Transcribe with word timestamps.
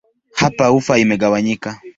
Hapa 0.41 0.71
ufa 0.71 0.97
imegawanyika. 0.97 1.71